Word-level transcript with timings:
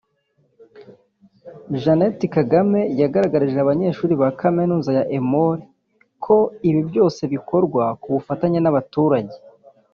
Jeannette 1.81 2.25
Kagame 2.35 2.79
yagaragarije 3.01 3.57
aba 3.59 3.69
banyeshuri 3.71 4.13
ba 4.21 4.29
Kaminuza 4.39 4.89
ya 4.97 5.03
Emory 5.19 5.61
ko 6.23 6.37
ibi 6.69 6.81
byose 6.89 7.21
bikorwa 7.33 7.83
ku 8.01 8.07
bufatanye 8.15 8.59
n’abaturage 8.61 9.35